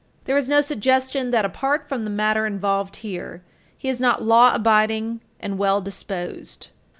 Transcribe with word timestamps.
There 0.23 0.35
is 0.35 0.49
no 0.49 0.61
suggestion 0.61 1.29
that, 1.29 1.45
apart 1.45 1.87
from 1.87 2.05
the 2.05 2.09
matter 2.09 2.47
involved 2.47 2.95
here, 3.05 3.43
he 3.77 3.87
is 3.87 3.99
not 3.99 4.23
law 4.23 4.51
abiding 4.55 5.21
and 5.39 5.59
well 5.59 5.79
disposed. 5.79 6.69